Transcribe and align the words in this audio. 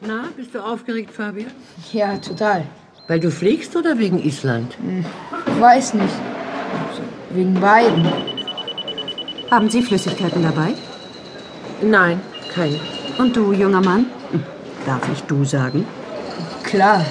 Na, 0.00 0.24
bist 0.36 0.54
du 0.54 0.60
aufgeregt, 0.60 1.10
Fabian? 1.12 1.50
Ja, 1.92 2.16
total. 2.18 2.64
Weil 3.08 3.20
du 3.20 3.30
fliegst 3.30 3.76
oder 3.76 3.98
wegen 3.98 4.18
Island? 4.22 4.76
Weiß 5.58 5.94
nicht. 5.94 6.14
Wegen 7.30 7.54
beiden. 7.60 8.06
Haben 9.50 9.70
Sie 9.70 9.82
Flüssigkeiten 9.82 10.42
dabei? 10.42 10.74
Nein, 11.82 12.20
keine. 12.54 12.80
Und 13.18 13.36
du, 13.36 13.52
junger 13.52 13.82
Mann? 13.82 14.06
Darf 14.86 15.02
ich 15.12 15.22
du 15.22 15.44
sagen? 15.44 15.86
Klar. 16.62 17.04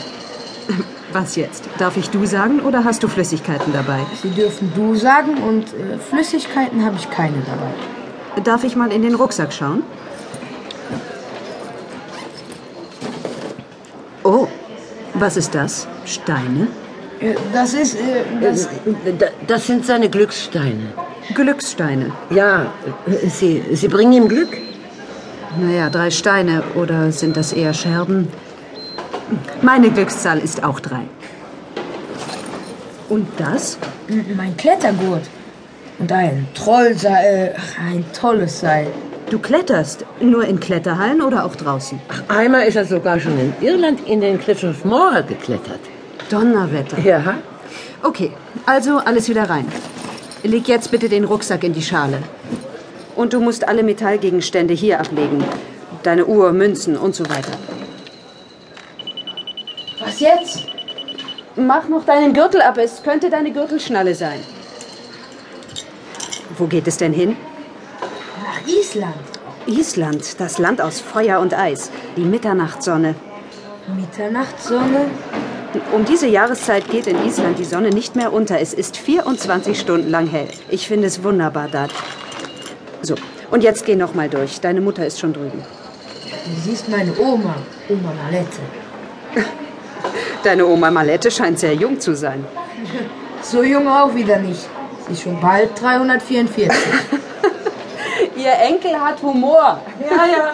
Was 1.12 1.36
jetzt? 1.36 1.70
Darf 1.78 1.96
ich 1.98 2.10
du 2.10 2.26
sagen 2.26 2.60
oder 2.62 2.84
hast 2.84 3.04
du 3.04 3.08
Flüssigkeiten 3.08 3.72
dabei? 3.72 4.00
Sie 4.22 4.30
dürfen 4.32 4.72
du 4.76 4.96
sagen 4.96 5.38
und 5.38 5.66
äh, 5.74 5.98
Flüssigkeiten 6.10 6.84
habe 6.84 6.96
ich 6.96 7.10
keine 7.12 7.38
dabei. 7.46 8.42
Darf 8.44 8.64
ich 8.64 8.76
mal 8.76 8.92
in 8.92 9.04
den 9.04 9.14
Rucksack 9.16 9.54
schauen? 9.54 9.84
Oh, 14.24 14.48
was 15.16 15.38
ist 15.38 15.54
das? 15.54 15.88
Steine? 16.06 16.68
Äh, 17.20 17.36
Das 17.54 17.74
ist. 17.74 17.96
Äh, 17.96 18.24
das, 18.42 18.70
Da- 19.20 19.28
Das 19.48 19.68
sind 19.68 19.86
seine 19.86 20.10
Glückssteine. 20.10 20.94
Glückssteine. 21.34 22.12
Ja, 22.30 22.74
äh, 23.08 23.28
sie, 23.30 23.64
sie 23.74 23.88
bringen 23.88 24.14
ihm 24.14 24.28
Glück. 24.28 24.58
Naja, 25.60 25.90
drei 25.90 26.10
Steine. 26.10 26.64
Oder 26.76 27.12
sind 27.12 27.38
das 27.38 27.54
eher 27.54 27.74
Scherben? 27.74 28.28
Meine 29.62 29.90
Glückszahl 29.92 30.40
ist 30.40 30.64
auch 30.64 30.80
drei. 30.80 31.04
Und 33.10 33.28
das? 33.38 33.78
mein 34.36 34.56
Klettergurt. 34.58 35.24
Und 36.00 36.12
ein 36.12 36.48
Trollseil. 36.56 37.56
Ach, 37.58 37.80
ein 37.92 38.04
tolles 38.20 38.60
Seil. 38.62 38.88
Du 39.34 39.40
kletterst. 39.40 40.06
Nur 40.22 40.46
in 40.46 40.60
Kletterhallen 40.60 41.20
oder 41.20 41.44
auch 41.44 41.56
draußen? 41.56 42.00
Einmal 42.28 42.68
ist 42.68 42.76
er 42.76 42.86
sogar 42.86 43.20
schon 43.20 43.40
in 43.40 43.52
Irland 43.62 44.08
in 44.08 44.22
den 44.22 44.40
Cliffs 44.40 44.64
of 44.64 44.86
Moher 44.86 45.24
geklettert. 45.24 45.80
Donnerwetter. 46.30 47.00
Ja. 47.00 47.40
Okay, 48.04 48.32
also 48.68 48.98
alles 48.98 49.28
wieder 49.30 49.50
rein. 49.50 49.66
Leg 50.44 50.68
jetzt 50.68 50.92
bitte 50.92 51.10
den 51.10 51.24
Rucksack 51.24 51.64
in 51.64 51.74
die 51.74 51.82
Schale. 51.82 52.20
Und 53.16 53.34
du 53.34 53.40
musst 53.40 53.68
alle 53.68 53.82
Metallgegenstände 53.82 54.76
hier 54.76 55.00
ablegen. 55.00 55.44
Deine 56.04 56.28
Uhr, 56.28 56.52
Münzen 56.52 56.96
und 56.96 57.16
so 57.16 57.28
weiter. 57.28 57.54
Was 60.00 60.20
jetzt? 60.20 60.68
Mach 61.56 61.90
noch 61.90 62.06
deinen 62.06 62.34
Gürtel 62.36 62.62
ab, 62.62 62.78
es 62.78 63.02
könnte 63.02 63.32
deine 63.32 63.52
Gürtelschnalle 63.52 64.14
sein. 64.14 64.42
Wo 66.56 66.68
geht 66.68 66.88
es 66.88 66.98
denn 66.98 67.14
hin? 67.14 67.36
Island. 68.66 69.16
Island, 69.66 70.40
das 70.40 70.58
Land 70.58 70.82
aus 70.82 71.00
Feuer 71.02 71.40
und 71.40 71.54
Eis, 71.54 71.92
die 72.16 72.24
Mitternachtssonne. 72.24 73.16
Mitternachtssonne. 73.96 75.08
Um 75.92 76.06
diese 76.06 76.28
Jahreszeit 76.28 76.90
geht 76.90 77.08
in 77.08 77.26
Island 77.26 77.60
die 77.60 77.66
Sonne 77.66 77.90
nicht 77.90 78.16
mehr 78.16 78.32
unter. 78.32 78.60
Es 78.60 78.74
ist 78.74 78.96
24 78.96 79.80
Stunden 79.80 80.10
lang 80.10 80.28
hell. 80.28 80.48
Ich 80.70 80.88
finde 80.88 81.08
es 81.08 81.24
wunderbar 81.24 81.68
dort. 81.72 81.92
So, 83.02 83.16
und 83.52 83.64
jetzt 83.64 83.86
geh 83.86 83.96
noch 83.96 84.14
mal 84.14 84.30
durch. 84.30 84.62
Deine 84.62 84.82
Mutter 84.82 85.06
ist 85.06 85.20
schon 85.20 85.34
drüben. 85.34 85.64
Du 86.46 86.62
siehst 86.62 86.88
meine 86.90 87.18
Oma. 87.18 87.56
Oma 87.90 88.14
Malette. 88.24 88.60
Deine 90.44 90.66
Oma 90.66 90.92
Malette 90.92 91.32
scheint 91.32 91.60
sehr 91.60 91.74
jung 91.74 92.00
zu 92.00 92.16
sein. 92.16 92.46
So 93.42 93.62
jung 93.62 93.90
auch 93.90 94.16
wieder 94.16 94.40
nicht. 94.40 94.70
Sie 95.06 95.12
ist 95.12 95.24
schon 95.24 95.38
bald 95.42 95.70
344. 95.82 96.70
Ihr 98.44 98.60
Enkel 98.60 99.00
hat 99.00 99.22
Humor. 99.22 99.80
ja, 100.02 100.26
ja. 100.26 100.52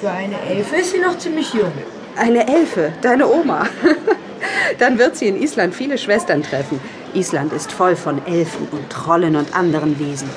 Für 0.00 0.10
eine 0.10 0.40
Elfe 0.48 0.76
ist 0.76 0.92
sie 0.92 1.00
noch 1.00 1.18
ziemlich 1.18 1.52
jung. 1.52 1.72
Eine 2.16 2.46
Elfe, 2.46 2.92
deine 3.02 3.26
Oma. 3.26 3.66
Dann 4.78 4.98
wird 4.98 5.16
sie 5.16 5.26
in 5.26 5.42
Island 5.42 5.74
viele 5.74 5.98
Schwestern 5.98 6.44
treffen. 6.44 6.80
Island 7.14 7.52
ist 7.52 7.72
voll 7.72 7.96
von 7.96 8.24
Elfen 8.26 8.68
und 8.70 8.88
Trollen 8.90 9.34
und 9.34 9.52
anderen 9.56 9.98
Wesen. 9.98 10.30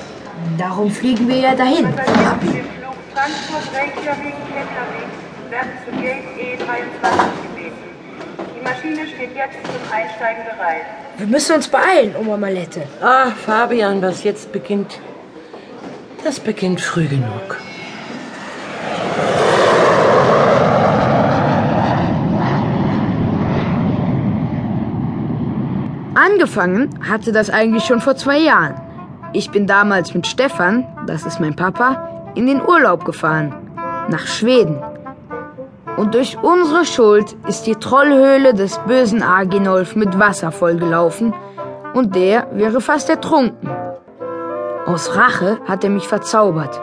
Darum 0.58 0.90
fliegen 0.90 1.28
wir 1.28 1.36
ja 1.36 1.54
dahin. 1.54 1.84
Dem 1.84 1.94
Flug 1.94 2.96
Frankfurt 3.14 3.68
Reykjavik 3.76 4.34
Keflavik 4.50 5.10
werden 5.50 5.70
zu 5.84 5.92
Gate 6.02 6.24
E23 6.36 6.66
gebeten. 7.54 7.76
Die 8.56 8.64
Maschine 8.64 9.06
steht 9.06 9.36
jetzt 9.36 9.58
zum 9.64 9.92
Einsteigen 9.92 10.42
bereit. 10.50 10.82
Wir 11.18 11.26
müssen 11.28 11.54
uns 11.54 11.68
beeilen, 11.68 12.16
Oma 12.18 12.36
Malette. 12.36 12.82
Ah, 13.00 13.30
Fabian, 13.30 14.02
was 14.02 14.24
jetzt 14.24 14.50
beginnt, 14.50 14.98
das 16.24 16.40
beginnt 16.40 16.80
früh 16.80 17.06
genug. 17.06 17.58
Angefangen 26.14 26.90
hatte 27.08 27.32
das 27.32 27.50
eigentlich 27.50 27.84
schon 27.84 28.00
vor 28.00 28.16
zwei 28.16 28.38
Jahren. 28.38 28.74
Ich 29.32 29.50
bin 29.50 29.66
damals 29.66 30.14
mit 30.14 30.26
Stefan, 30.26 30.86
das 31.06 31.24
ist 31.24 31.40
mein 31.40 31.56
Papa, 31.56 32.30
in 32.34 32.46
den 32.46 32.60
Urlaub 32.60 33.04
gefahren. 33.04 33.54
Nach 34.08 34.26
Schweden. 34.26 34.82
Und 35.96 36.14
durch 36.14 36.38
unsere 36.42 36.84
Schuld 36.84 37.36
ist 37.48 37.66
die 37.66 37.76
Trollhöhle 37.76 38.54
des 38.54 38.78
bösen 38.86 39.22
Aginolf 39.22 39.96
mit 39.96 40.18
Wasser 40.18 40.52
vollgelaufen 40.52 41.34
und 41.94 42.14
der 42.14 42.46
wäre 42.52 42.80
fast 42.80 43.10
ertrunken. 43.10 43.81
Aus 44.86 45.16
Rache 45.16 45.58
hat 45.64 45.84
er 45.84 45.90
mich 45.90 46.08
verzaubert. 46.08 46.80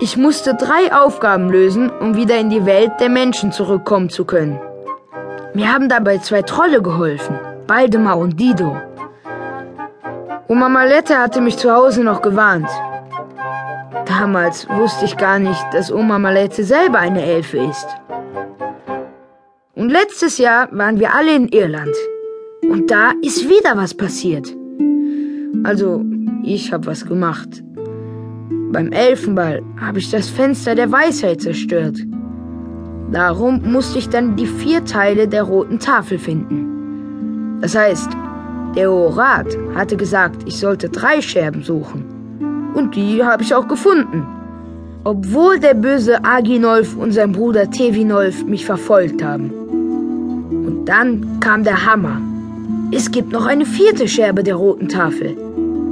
Ich 0.00 0.16
musste 0.16 0.54
drei 0.54 0.94
Aufgaben 0.94 1.48
lösen, 1.48 1.90
um 2.00 2.14
wieder 2.14 2.38
in 2.38 2.50
die 2.50 2.66
Welt 2.66 2.92
der 3.00 3.08
Menschen 3.08 3.52
zurückkommen 3.52 4.10
zu 4.10 4.24
können. 4.24 4.60
Mir 5.54 5.72
haben 5.72 5.88
dabei 5.88 6.18
zwei 6.18 6.42
Trolle 6.42 6.82
geholfen, 6.82 7.38
Baldemar 7.66 8.18
und 8.18 8.38
Dido. 8.38 8.76
Oma 10.48 10.68
Malette 10.68 11.18
hatte 11.18 11.40
mich 11.40 11.56
zu 11.56 11.72
Hause 11.72 12.02
noch 12.02 12.20
gewarnt. 12.20 12.68
Damals 14.04 14.68
wusste 14.68 15.06
ich 15.06 15.16
gar 15.16 15.38
nicht, 15.38 15.64
dass 15.72 15.90
Oma 15.90 16.18
Malette 16.18 16.64
selber 16.64 16.98
eine 16.98 17.24
Elfe 17.24 17.58
ist. 17.58 17.86
Und 19.74 19.88
letztes 19.88 20.36
Jahr 20.36 20.68
waren 20.72 21.00
wir 21.00 21.14
alle 21.14 21.34
in 21.34 21.48
Irland. 21.48 21.94
Und 22.62 22.90
da 22.90 23.12
ist 23.22 23.48
wieder 23.48 23.76
was 23.76 23.94
passiert. 23.94 24.54
Also, 25.64 26.02
ich 26.42 26.72
habe 26.72 26.86
was 26.86 27.06
gemacht. 27.06 27.62
Beim 28.72 28.90
Elfenball 28.90 29.62
habe 29.80 29.98
ich 29.98 30.10
das 30.10 30.28
Fenster 30.28 30.74
der 30.74 30.90
Weisheit 30.90 31.42
zerstört. 31.42 31.98
Darum 33.12 33.60
musste 33.70 33.98
ich 33.98 34.08
dann 34.08 34.36
die 34.36 34.46
vier 34.46 34.84
Teile 34.84 35.28
der 35.28 35.42
roten 35.42 35.78
Tafel 35.78 36.18
finden. 36.18 37.58
Das 37.60 37.76
heißt, 37.76 38.10
der 38.74 38.90
Hohe 38.90 39.14
Rat 39.14 39.48
hatte 39.74 39.98
gesagt, 39.98 40.44
ich 40.46 40.56
sollte 40.56 40.88
drei 40.88 41.20
Scherben 41.20 41.62
suchen. 41.62 42.04
Und 42.74 42.96
die 42.96 43.22
habe 43.22 43.42
ich 43.42 43.54
auch 43.54 43.68
gefunden. 43.68 44.26
Obwohl 45.04 45.58
der 45.58 45.74
böse 45.74 46.24
Aginolf 46.24 46.96
und 46.96 47.12
sein 47.12 47.32
Bruder 47.32 47.70
Tevinolf 47.70 48.44
mich 48.44 48.64
verfolgt 48.64 49.22
haben. 49.22 49.50
Und 49.50 50.86
dann 50.86 51.38
kam 51.40 51.64
der 51.64 51.84
Hammer. 51.84 52.18
Es 52.90 53.10
gibt 53.10 53.32
noch 53.32 53.44
eine 53.44 53.66
vierte 53.66 54.08
Scherbe 54.08 54.42
der 54.42 54.54
roten 54.54 54.88
Tafel. 54.88 55.36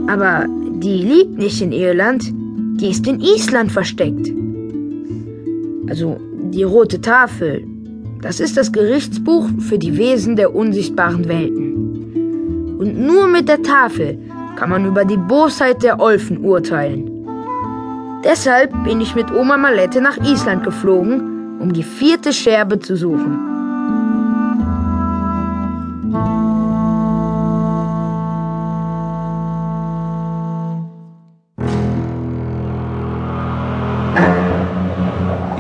Aber 0.08 0.46
die 0.82 0.96
liegt 0.96 1.38
nicht 1.38 1.60
in 1.60 1.72
Irland, 1.72 2.32
die 2.80 2.90
ist 2.90 3.06
in 3.06 3.20
Island 3.20 3.72
versteckt. 3.72 4.32
Also 5.88 6.18
die 6.52 6.62
rote 6.62 7.00
Tafel, 7.00 7.64
das 8.22 8.40
ist 8.40 8.56
das 8.56 8.72
Gerichtsbuch 8.72 9.48
für 9.58 9.78
die 9.78 9.96
Wesen 9.96 10.36
der 10.36 10.54
unsichtbaren 10.54 11.28
Welten. 11.28 12.76
Und 12.78 12.98
nur 12.98 13.28
mit 13.28 13.48
der 13.48 13.62
Tafel 13.62 14.18
kann 14.56 14.70
man 14.70 14.86
über 14.86 15.04
die 15.04 15.16
Bosheit 15.16 15.82
der 15.82 16.00
Olfen 16.00 16.44
urteilen. 16.44 17.10
Deshalb 18.24 18.72
bin 18.84 19.00
ich 19.00 19.14
mit 19.14 19.30
Oma 19.32 19.56
Malette 19.56 20.00
nach 20.00 20.18
Island 20.18 20.64
geflogen, 20.64 21.58
um 21.60 21.72
die 21.72 21.82
vierte 21.82 22.32
Scherbe 22.32 22.78
zu 22.78 22.96
suchen. 22.96 23.49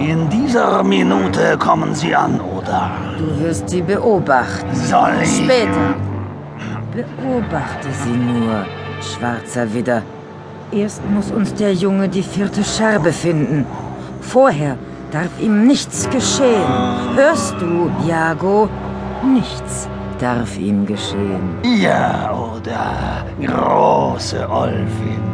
In 0.00 0.30
dieser 0.30 0.82
Minute 0.82 1.58
kommen 1.58 1.94
Sie 1.94 2.16
an, 2.16 2.40
oder? 2.40 2.90
Du 3.18 3.44
wirst 3.44 3.68
sie 3.68 3.82
beobachten. 3.82 4.74
Soll 4.74 5.12
ich? 5.22 5.36
Später. 5.44 5.94
Beobachte 6.94 7.88
sie 8.02 8.16
nur, 8.16 8.64
schwarzer 9.02 9.72
Widder. 9.74 10.02
Erst 10.72 11.02
muss 11.10 11.30
uns 11.30 11.52
der 11.52 11.74
Junge 11.74 12.08
die 12.08 12.22
vierte 12.22 12.64
Scherbe 12.64 13.12
finden. 13.12 13.66
Vorher 14.22 14.78
darf 15.12 15.38
ihm 15.38 15.66
nichts 15.66 16.08
geschehen. 16.08 16.64
Hörst 17.14 17.54
du, 17.60 17.90
Jago? 18.08 18.70
Nichts 19.22 19.86
darf 20.18 20.58
ihm 20.58 20.86
geschehen. 20.86 21.58
Ja, 21.78 22.32
oder? 22.32 23.24
Große 23.38 24.48
Olfin. 24.48 25.29